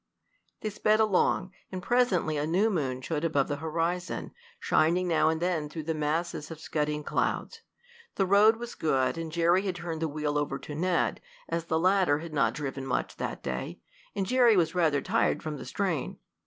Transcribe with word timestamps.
They 0.61 0.71
sped 0.71 0.99
along, 0.99 1.51
and 1.71 1.79
presently 1.79 2.35
a 2.35 2.47
new 2.47 2.71
moon 2.71 3.01
showed 3.03 3.23
above 3.23 3.47
the 3.47 3.57
horizon, 3.57 4.31
shining 4.59 5.07
now 5.07 5.29
and 5.29 5.39
then 5.39 5.69
through 5.69 5.83
the 5.83 5.93
masses 5.93 6.49
of 6.49 6.59
scudding 6.59 7.03
clouds. 7.03 7.61
The 8.15 8.25
road 8.25 8.55
was 8.55 8.73
good, 8.73 9.15
and 9.15 9.31
Jerry 9.31 9.61
had 9.61 9.75
turned 9.75 10.01
the 10.01 10.07
wheel 10.07 10.39
over 10.39 10.57
to 10.57 10.73
Ned, 10.73 11.21
as 11.47 11.65
the 11.65 11.77
latter 11.77 12.17
had 12.17 12.33
not 12.33 12.55
driven 12.55 12.83
much 12.83 13.17
that 13.17 13.43
day, 13.43 13.79
and 14.15 14.25
Jerry 14.25 14.57
was 14.57 14.73
rather 14.73 15.01
tired 15.01 15.43
from 15.43 15.57
the 15.57 15.65
strain. 15.65 16.17